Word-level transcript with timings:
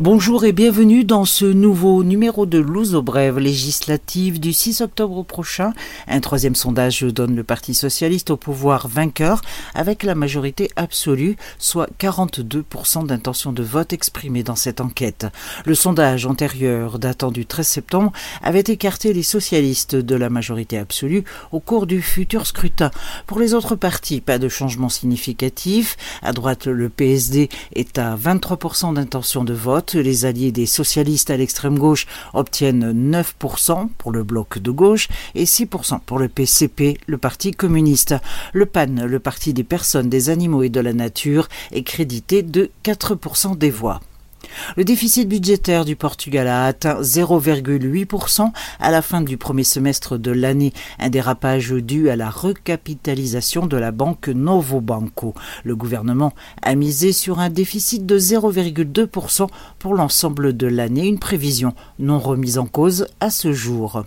Bonjour 0.00 0.44
et 0.44 0.52
bienvenue 0.52 1.02
dans 1.02 1.24
ce 1.24 1.44
nouveau 1.44 2.04
numéro 2.04 2.46
de 2.46 2.58
Louzo 2.58 3.02
Brève 3.02 3.40
législative 3.40 4.38
du 4.38 4.52
6 4.52 4.80
octobre 4.80 5.24
prochain. 5.24 5.72
Un 6.06 6.20
troisième 6.20 6.54
sondage 6.54 7.00
donne 7.00 7.34
le 7.34 7.42
Parti 7.42 7.74
socialiste 7.74 8.30
au 8.30 8.36
pouvoir 8.36 8.86
vainqueur 8.86 9.42
avec 9.74 10.04
la 10.04 10.14
majorité 10.14 10.70
absolue, 10.76 11.34
soit 11.58 11.88
42% 11.98 13.06
d'intention 13.08 13.50
de 13.50 13.64
vote 13.64 13.92
exprimée 13.92 14.44
dans 14.44 14.54
cette 14.54 14.80
enquête. 14.80 15.26
Le 15.66 15.74
sondage 15.74 16.26
antérieur, 16.26 17.00
datant 17.00 17.32
du 17.32 17.44
13 17.44 17.66
septembre, 17.66 18.12
avait 18.40 18.60
écarté 18.60 19.12
les 19.12 19.24
socialistes 19.24 19.96
de 19.96 20.14
la 20.14 20.30
majorité 20.30 20.78
absolue 20.78 21.24
au 21.50 21.58
cours 21.58 21.88
du 21.88 22.02
futur 22.02 22.46
scrutin. 22.46 22.92
Pour 23.26 23.40
les 23.40 23.52
autres 23.52 23.74
partis, 23.74 24.20
pas 24.20 24.38
de 24.38 24.48
changement 24.48 24.90
significatif. 24.90 25.96
À 26.22 26.32
droite, 26.32 26.68
le 26.68 26.88
PSD 26.88 27.48
est 27.74 27.98
à 27.98 28.14
23% 28.16 28.94
d'intention 28.94 29.42
de 29.42 29.54
vote 29.54 29.87
les 29.94 30.24
alliés 30.24 30.52
des 30.52 30.66
socialistes 30.66 31.30
à 31.30 31.36
l'extrême 31.36 31.78
gauche 31.78 32.06
obtiennent 32.34 33.12
9% 33.12 33.88
pour 33.98 34.12
le 34.12 34.24
bloc 34.24 34.58
de 34.58 34.70
gauche 34.70 35.08
et 35.34 35.44
6% 35.44 36.00
pour 36.00 36.18
le 36.18 36.28
PCP, 36.28 36.98
le 37.06 37.18
Parti 37.18 37.52
communiste. 37.52 38.14
Le 38.52 38.66
PAN, 38.66 39.06
le 39.06 39.18
Parti 39.18 39.52
des 39.52 39.64
personnes, 39.64 40.08
des 40.08 40.30
animaux 40.30 40.62
et 40.62 40.68
de 40.68 40.80
la 40.80 40.92
nature, 40.92 41.48
est 41.72 41.82
crédité 41.82 42.42
de 42.42 42.70
4% 42.84 43.56
des 43.56 43.70
voix. 43.70 44.00
Le 44.76 44.84
déficit 44.84 45.28
budgétaire 45.28 45.84
du 45.84 45.96
Portugal 45.96 46.48
a 46.48 46.64
atteint 46.64 47.00
0,8% 47.00 48.52
à 48.80 48.90
la 48.90 49.02
fin 49.02 49.20
du 49.20 49.36
premier 49.36 49.64
semestre 49.64 50.18
de 50.18 50.30
l'année, 50.30 50.72
un 50.98 51.10
dérapage 51.10 51.70
dû 51.70 52.10
à 52.10 52.16
la 52.16 52.30
recapitalisation 52.30 53.66
de 53.66 53.76
la 53.76 53.90
banque 53.90 54.28
Novo 54.28 54.80
Banco. 54.80 55.34
Le 55.64 55.76
gouvernement 55.76 56.32
a 56.62 56.74
misé 56.74 57.12
sur 57.12 57.40
un 57.40 57.50
déficit 57.50 58.06
de 58.06 58.18
0,2% 58.18 59.48
pour 59.78 59.94
l'ensemble 59.94 60.56
de 60.56 60.66
l'année, 60.66 61.06
une 61.06 61.18
prévision 61.18 61.74
non 61.98 62.18
remise 62.18 62.58
en 62.58 62.66
cause 62.66 63.06
à 63.20 63.30
ce 63.30 63.52
jour. 63.52 64.04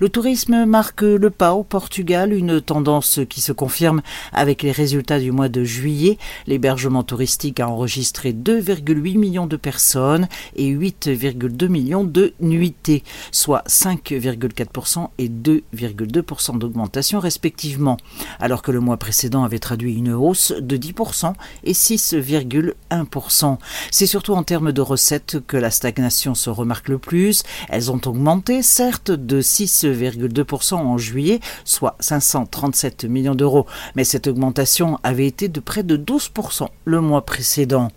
Le 0.00 0.08
tourisme 0.08 0.64
marque 0.64 1.02
le 1.02 1.30
pas 1.30 1.54
au 1.54 1.62
Portugal, 1.62 2.32
une 2.32 2.60
tendance 2.60 3.20
qui 3.28 3.40
se 3.40 3.52
confirme 3.52 4.02
avec 4.32 4.62
les 4.62 4.72
résultats 4.72 5.20
du 5.20 5.32
mois 5.32 5.48
de 5.48 5.64
juillet. 5.64 6.18
L'hébergement 6.46 7.02
touristique 7.02 7.60
a 7.60 7.68
enregistré 7.68 8.32
2,8 8.32 9.18
millions 9.18 9.46
de 9.46 9.56
personnes 9.56 10.28
et 10.56 10.70
8,2 10.72 11.68
millions 11.68 12.04
de 12.04 12.34
nuitées, 12.40 13.02
soit 13.32 13.62
5,4% 13.68 15.08
et 15.18 15.28
2,2% 15.28 16.58
d'augmentation 16.58 17.20
respectivement, 17.20 17.96
alors 18.38 18.62
que 18.62 18.70
le 18.70 18.80
mois 18.80 18.96
précédent 18.96 19.44
avait 19.44 19.58
traduit 19.58 19.94
une 19.94 20.12
hausse 20.12 20.52
de 20.58 20.76
10% 20.76 21.32
et 21.64 21.72
6,1%. 21.72 23.58
C'est 23.90 24.06
surtout 24.06 24.34
en 24.34 24.42
termes 24.42 24.72
de 24.72 24.80
recettes 24.80 25.38
que 25.46 25.56
la 25.56 25.70
stagnation 25.70 26.34
se 26.34 26.50
remarque 26.50 26.88
le 26.88 26.98
plus. 26.98 27.42
Elles 27.68 27.90
ont 27.90 28.00
augmenté, 28.06 28.62
certes, 28.62 29.10
de 29.10 29.40
6 29.40 29.69
6,2% 29.70 30.74
en 30.74 30.98
juillet, 30.98 31.40
soit 31.64 31.96
537 32.00 33.04
millions 33.04 33.34
d'euros. 33.34 33.66
Mais 33.94 34.04
cette 34.04 34.26
augmentation 34.26 34.98
avait 35.02 35.26
été 35.26 35.48
de 35.48 35.60
près 35.60 35.82
de 35.82 35.96
12% 35.96 36.68
le 36.84 37.00
mois 37.00 37.24
précédent. 37.24 37.88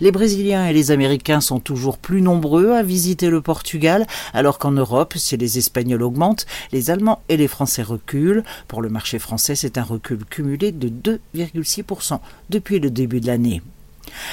Les 0.00 0.12
Brésiliens 0.12 0.66
et 0.66 0.72
les 0.72 0.90
Américains 0.90 1.40
sont 1.40 1.60
toujours 1.60 1.98
plus 1.98 2.22
nombreux 2.22 2.72
à 2.72 2.82
visiter 2.82 3.30
le 3.30 3.40
Portugal, 3.40 4.06
alors 4.34 4.58
qu'en 4.58 4.72
Europe, 4.72 5.14
si 5.16 5.36
les 5.36 5.58
Espagnols 5.58 6.02
augmentent, 6.02 6.46
les 6.72 6.90
Allemands 6.90 7.22
et 7.28 7.36
les 7.36 7.48
Français 7.48 7.82
reculent. 7.82 8.44
Pour 8.68 8.82
le 8.82 8.88
marché 8.88 9.18
français, 9.18 9.54
c'est 9.54 9.78
un 9.78 9.82
recul 9.82 10.24
cumulé 10.24 10.72
de 10.72 10.88
2,6% 10.88 12.18
depuis 12.50 12.78
le 12.78 12.90
début 12.90 13.20
de 13.20 13.26
l'année. 13.26 13.62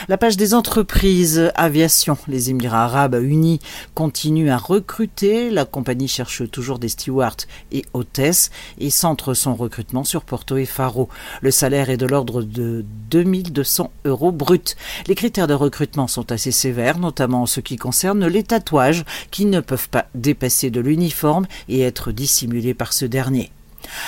La 0.08 0.18
page 0.18 0.38
des 0.38 0.54
entreprises 0.54 1.52
aviation. 1.56 2.18
Les 2.28 2.50
Émirats 2.50 2.86
arabes 2.86 3.20
unis 3.22 3.60
continuent 3.94 4.52
à 4.52 4.58
recruter. 4.58 5.50
La 5.50 5.66
compagnie 5.66 6.08
cherche 6.08 6.50
toujours 6.50 6.80
des 6.80 6.90
stewards 6.90 7.38
et 7.72 7.84
hôtesses 7.94 8.52
et 8.80 8.90
centre 8.90 9.34
son 9.34 9.56
recrutement 9.56 10.04
sur 10.04 10.24
Porto 10.24 10.58
et 10.58 10.66
Faro. 10.66 11.10
Le 11.42 11.52
salaire 11.52 11.90
est 11.90 11.98
de 11.98 12.06
l'ordre 12.06 12.42
de 12.42 12.86
2200 13.10 13.92
euros 14.06 14.32
bruts. 14.32 14.76
Les 15.08 15.16
critères 15.16 15.48
de 15.48 15.54
recrutement 15.54 16.08
sont 16.08 16.32
assez 16.32 16.52
sévères, 16.52 17.00
notamment 17.00 17.44
en 17.44 17.46
ce 17.46 17.60
qui 17.60 17.78
concerne 17.78 18.26
les 18.28 18.44
tatouages 18.44 19.06
qui 19.32 19.46
ne 19.46 19.60
peuvent 19.60 19.90
pas 19.90 20.08
dépasser 20.16 20.70
de 20.70 20.82
l'uniforme 20.82 21.48
et 21.68 21.82
être 21.82 22.12
dissimulés 22.12 22.74
par 22.74 22.94
ce 22.94 23.06
dernier. 23.06 23.52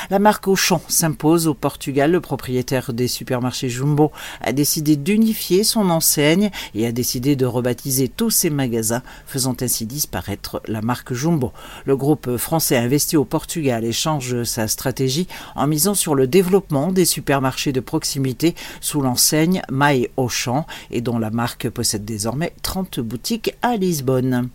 La 0.09 0.19
marque 0.19 0.47
Auchan 0.47 0.81
s'impose 0.87 1.47
au 1.47 1.53
Portugal. 1.53 2.11
Le 2.11 2.21
propriétaire 2.21 2.93
des 2.93 3.07
supermarchés 3.07 3.69
Jumbo 3.69 4.11
a 4.41 4.51
décidé 4.51 4.95
d'unifier 4.95 5.63
son 5.63 5.89
enseigne 5.89 6.51
et 6.75 6.85
a 6.85 6.91
décidé 6.91 7.35
de 7.35 7.45
rebaptiser 7.45 8.09
tous 8.09 8.29
ses 8.29 8.49
magasins, 8.49 9.03
faisant 9.25 9.55
ainsi 9.61 9.85
disparaître 9.85 10.61
la 10.67 10.81
marque 10.81 11.13
Jumbo. 11.13 11.51
Le 11.85 11.95
groupe 11.95 12.37
français 12.37 12.77
investi 12.77 13.17
au 13.17 13.25
Portugal 13.25 13.85
et 13.85 13.91
change 13.91 14.43
sa 14.43 14.67
stratégie 14.67 15.27
en 15.55 15.67
misant 15.67 15.93
sur 15.93 16.15
le 16.15 16.27
développement 16.27 16.91
des 16.91 17.05
supermarchés 17.05 17.71
de 17.71 17.79
proximité 17.79 18.55
sous 18.79 19.01
l'enseigne 19.01 19.61
My 19.71 20.07
Auchan 20.17 20.65
et 20.89 21.01
dont 21.01 21.19
la 21.19 21.29
marque 21.29 21.69
possède 21.69 22.05
désormais 22.05 22.53
30 22.63 22.99
boutiques 22.99 23.55
à 23.61 23.77
Lisbonne. 23.77 24.49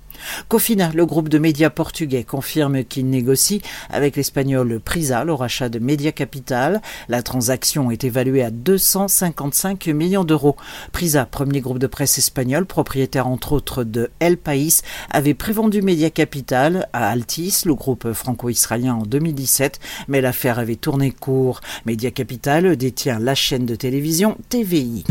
Cofina, 0.49 0.91
le 0.94 1.06
groupe 1.06 1.28
de 1.28 1.38
médias 1.38 1.71
portugais, 1.71 2.25
confirme 2.25 2.84
qu'il 2.84 3.09
négocie 3.09 3.62
avec 3.91 4.16
l'espagnol 4.16 4.81
Prisa 4.81 5.25
le 5.25 5.34
rachat 5.34 5.69
de 5.69 5.78
Media 5.78 6.12
Capital. 6.12 6.81
La 7.09 7.22
transaction 7.22 7.91
est 7.91 8.04
évaluée 8.04 8.43
à 8.43 8.50
255 8.50 9.87
millions 9.88 10.25
d'euros. 10.25 10.56
Prisa, 10.93 11.26
premier 11.26 11.60
groupe 11.60 11.78
de 11.78 11.87
presse 11.87 12.19
espagnol, 12.19 12.66
propriétaire 12.66 13.26
entre 13.26 13.53
autres 13.53 13.84
de 13.84 14.10
El 14.21 14.37
País, 14.37 14.82
avait 15.10 15.34
prévendu 15.34 15.82
Media 15.82 16.10
Capital 16.10 16.88
à 16.93 17.09
Altis, 17.09 17.62
le 17.65 17.75
groupe 17.75 18.12
franco-israélien, 18.12 18.94
en 18.94 19.03
2017, 19.03 19.81
mais 20.09 20.21
l'affaire 20.21 20.59
avait 20.59 20.76
tourné 20.76 21.10
court. 21.10 21.60
Media 21.84 22.10
Capital 22.10 22.76
détient 22.76 23.19
la 23.19 23.34
chaîne 23.34 23.66
de 23.66 23.75
télévision 23.75 24.37
TVI. 24.49 25.05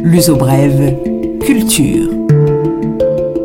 L'uso 0.00 0.36
brève, 0.36 0.96
culture. 1.40 2.10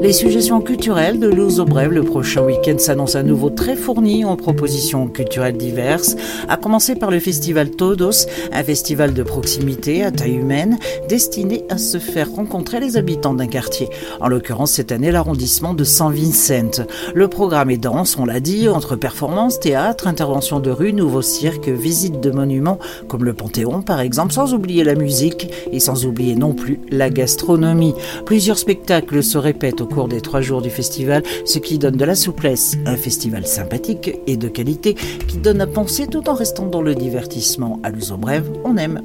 Les 0.02 0.14
suggestions 0.14 0.62
culturelles 0.62 1.20
de 1.20 1.28
Luz 1.28 1.60
Brève 1.60 1.92
le 1.92 2.04
prochain 2.04 2.46
week-end 2.46 2.78
s'annoncent 2.78 3.20
à 3.20 3.24
nouveau 3.24 3.50
très 3.50 3.76
fournies 3.76 4.24
en 4.24 4.38
propositions 4.38 5.08
culturelles 5.08 5.58
diverses, 5.58 6.16
à 6.48 6.56
commencer 6.56 6.96
par 6.96 7.12
le 7.12 7.20
festival 7.20 7.72
Todos, 7.72 8.26
un 8.54 8.64
festival 8.64 9.14
de 9.14 9.24
proximité 9.24 10.06
à 10.06 10.12
taille 10.12 10.36
humaine 10.36 10.80
destiné 11.10 11.66
à 11.68 11.78
se 11.78 11.98
faire 11.98 12.32
rencontrer 12.32 12.80
les 12.80 12.96
habitants 12.96 13.34
d'un 13.34 13.48
quartier. 13.48 13.90
En 14.22 14.30
l'occurrence, 14.30 14.72
cette 14.72 14.94
année, 14.94 15.12
l'arrondissement 15.12 15.74
de 15.74 15.84
San 15.84 16.14
Vincent. 16.14 16.86
Le 17.14 17.28
programme 17.28 17.70
est 17.70 17.78
dense, 17.78 18.18
on 18.18 18.24
l'a 18.24 18.40
dit, 18.40 18.70
entre 18.70 18.96
performances, 18.96 19.60
théâtre, 19.60 20.08
interventions 20.08 20.62
de 20.62 20.72
rue, 20.72 20.94
nouveaux 20.94 21.22
cirques, 21.22 21.68
visites 21.68 22.22
de 22.22 22.32
monuments, 22.32 22.80
comme 23.10 23.26
le 23.26 23.34
Panthéon 23.34 23.82
par 23.82 24.00
exemple, 24.00 24.32
sans 24.32 24.54
oublier 24.54 24.86
la 24.86 24.96
musique 24.96 25.52
et 25.74 25.82
sans 25.82 26.06
oublier 26.06 26.36
non 26.36 26.54
plus 26.54 26.80
la 26.90 27.10
gastronomie. 27.10 27.96
Plusieurs 28.26 28.58
spectacles 28.58 29.22
se 29.24 29.38
répètent 29.38 29.82
cours 29.90 30.08
des 30.08 30.22
trois 30.22 30.42
jours 30.42 30.62
du 30.62 30.70
festival, 30.70 31.24
ce 31.46 31.60
qui 31.60 31.78
donne 31.78 31.98
de 31.98 32.06
la 32.06 32.16
souplesse. 32.16 32.78
Un 32.86 32.96
festival 32.96 33.46
sympathique 33.46 34.18
et 34.28 34.38
de 34.38 34.48
qualité 34.48 34.96
qui 35.28 35.38
donne 35.38 35.62
à 35.62 35.68
penser 35.68 36.08
tout 36.08 36.30
en 36.30 36.34
restant 36.34 36.68
dans 36.68 36.82
le 36.82 36.96
divertissement. 36.96 37.80
À 37.84 37.90
l'uso 37.90 38.18
brève, 38.18 38.50
on 38.64 38.78
aime. 38.78 39.02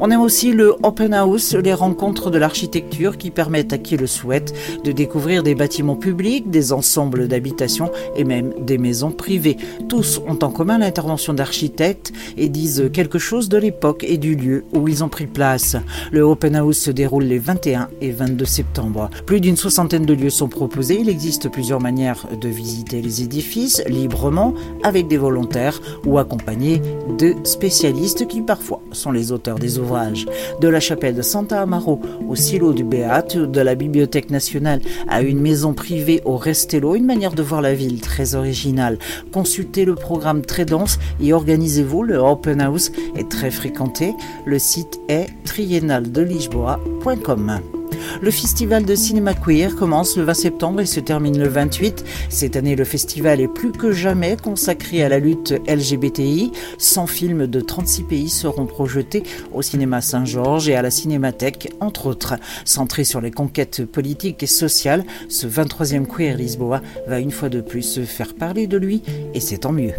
On 0.00 0.10
aime 0.10 0.20
aussi 0.20 0.52
le 0.52 0.74
open 0.82 1.12
house, 1.12 1.54
les 1.54 1.74
rencontres 1.74 2.30
de 2.30 2.38
l'architecture 2.38 3.18
qui 3.18 3.30
permettent 3.30 3.72
à 3.72 3.78
qui 3.78 3.96
le 3.96 4.06
souhaite 4.06 4.54
de 4.84 4.92
découvrir 4.92 5.42
des 5.42 5.54
bâtiments 5.54 5.96
publics, 5.96 6.50
des 6.50 6.72
ensembles 6.72 7.28
d'habitations 7.28 7.90
et 8.16 8.24
même 8.24 8.52
des 8.60 8.78
maisons 8.78 9.10
privées. 9.10 9.56
Tous 9.88 10.20
ont 10.26 10.38
en 10.42 10.50
commun 10.50 10.78
l'intervention 10.78 11.34
d'architectes 11.34 12.12
et 12.36 12.48
disent 12.48 12.90
quelque 12.92 13.18
chose 13.18 13.48
de 13.48 13.58
l'époque 13.58 14.04
et 14.06 14.16
du 14.16 14.34
lieu 14.36 14.64
où 14.72 14.88
ils 14.88 15.04
ont 15.04 15.08
pris 15.08 15.26
place. 15.26 15.76
Le 16.12 16.22
open 16.22 16.56
house 16.56 16.78
se 16.78 16.90
déroule 16.90 17.24
les 17.24 17.38
21 17.38 17.88
et 18.00 18.10
22 18.10 18.44
septembre. 18.44 19.10
Plus 19.26 19.40
d'une 19.40 19.56
soixantaine 19.56 20.06
de 20.06 20.14
lieux 20.14 20.30
sont 20.30 20.48
proposés. 20.48 20.98
Il 21.00 21.08
existe 21.08 21.50
plusieurs 21.50 21.80
manières 21.80 22.26
de 22.40 22.48
visiter 22.48 23.02
les 23.02 23.22
édifices 23.22 23.82
librement 23.86 24.54
avec 24.82 25.08
des 25.08 25.18
volontaires 25.18 25.80
ou 26.06 26.18
accompagnés 26.18 26.80
de 27.18 27.34
spécialistes 27.44 28.26
qui 28.26 28.42
parfois 28.42 28.80
sont 28.92 29.12
les 29.12 29.32
auteurs 29.32 29.49
des 29.58 29.78
ouvrages. 29.78 30.26
De 30.60 30.68
la 30.68 30.80
chapelle 30.80 31.14
de 31.14 31.22
Santa 31.22 31.62
Amaro 31.62 32.00
au 32.28 32.36
silo 32.36 32.72
du 32.72 32.84
Béat, 32.84 33.34
de 33.34 33.60
la 33.60 33.74
Bibliothèque 33.74 34.30
nationale 34.30 34.80
à 35.08 35.22
une 35.22 35.40
maison 35.40 35.74
privée 35.74 36.22
au 36.24 36.36
Restello, 36.36 36.94
une 36.94 37.06
manière 37.06 37.32
de 37.32 37.42
voir 37.42 37.62
la 37.62 37.74
ville 37.74 38.00
très 38.00 38.34
originale. 38.34 38.98
Consultez 39.32 39.84
le 39.84 39.94
programme 39.94 40.42
très 40.42 40.64
dense 40.64 40.98
et 41.20 41.32
organisez-vous. 41.32 42.02
Le 42.02 42.18
Open 42.18 42.60
House 42.60 42.90
est 43.16 43.28
très 43.28 43.50
fréquenté. 43.50 44.14
Le 44.44 44.58
site 44.58 45.00
est 45.08 45.28
triennaldelisboa.com. 45.44 47.79
Le 48.22 48.30
festival 48.30 48.84
de 48.84 48.94
cinéma 48.94 49.34
queer 49.34 49.76
commence 49.76 50.16
le 50.16 50.24
20 50.24 50.34
septembre 50.34 50.80
et 50.80 50.86
se 50.86 51.00
termine 51.00 51.38
le 51.38 51.48
28. 51.48 52.04
Cette 52.28 52.56
année, 52.56 52.76
le 52.76 52.84
festival 52.84 53.40
est 53.40 53.48
plus 53.48 53.72
que 53.72 53.92
jamais 53.92 54.36
consacré 54.36 55.02
à 55.02 55.08
la 55.08 55.18
lutte 55.18 55.54
LGBTI. 55.66 56.52
100 56.78 57.06
films 57.06 57.46
de 57.46 57.60
36 57.60 58.02
pays 58.02 58.28
seront 58.28 58.66
projetés 58.66 59.22
au 59.52 59.62
cinéma 59.62 60.00
Saint-Georges 60.00 60.68
et 60.68 60.74
à 60.74 60.82
la 60.82 60.90
Cinémathèque, 60.90 61.72
entre 61.80 62.06
autres. 62.06 62.34
Centré 62.64 63.04
sur 63.04 63.20
les 63.20 63.30
conquêtes 63.30 63.84
politiques 63.84 64.42
et 64.42 64.46
sociales, 64.46 65.04
ce 65.28 65.46
23e 65.46 66.06
Queer 66.06 66.36
Lisboa 66.36 66.82
va 67.06 67.18
une 67.20 67.30
fois 67.30 67.48
de 67.48 67.60
plus 67.60 67.82
se 67.82 68.02
faire 68.02 68.34
parler 68.34 68.66
de 68.66 68.76
lui 68.76 69.02
et 69.34 69.40
c'est 69.40 69.58
tant 69.58 69.72
mieux. 69.72 69.92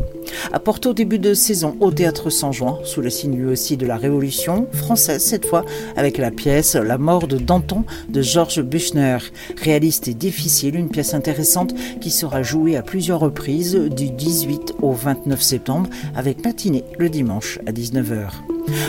À 0.54 0.60
Porto, 0.60 0.94
début 0.94 1.20
de 1.20 1.34
saison 1.34 1.76
au 1.80 1.92
Théâtre 1.92 2.30
Saint-Jean, 2.30 2.80
sous 2.84 3.02
le 3.02 3.10
signe 3.10 3.36
lui 3.36 3.52
aussi 3.52 3.78
de 3.78 3.86
la 3.86 3.98
Révolution 3.98 4.68
française 4.72 5.24
cette 5.24 5.46
fois, 5.46 5.66
avec 5.96 6.18
la 6.18 6.32
pièce 6.32 6.76
La 6.76 6.98
mort 6.98 7.28
de 7.28 7.38
Danton 7.38 7.81
de 8.10 8.22
Georges 8.22 8.62
Büchner. 8.62 9.18
Réaliste 9.62 10.08
et 10.08 10.14
difficile, 10.14 10.76
une 10.76 10.90
pièce 10.90 11.14
intéressante 11.14 11.74
qui 12.00 12.12
sera 12.12 12.44
jouée 12.44 12.76
à 12.76 12.82
plusieurs 12.82 13.20
reprises 13.20 13.76
du 13.76 14.10
18 14.10 14.76
au 14.82 14.92
29 14.92 15.42
septembre 15.42 15.90
avec 16.16 16.44
matinée 16.44 16.84
le 16.98 17.10
dimanche 17.10 17.60
à 17.66 17.72
19h. 17.72 18.30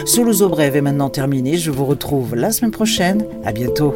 Ce 0.06 0.44
Brève 0.44 0.76
est 0.76 0.82
maintenant 0.82 1.10
terminé. 1.10 1.56
Je 1.56 1.70
vous 1.70 1.84
retrouve 1.84 2.34
la 2.34 2.52
semaine 2.52 2.72
prochaine. 2.72 3.24
À 3.44 3.52
bientôt. 3.52 3.94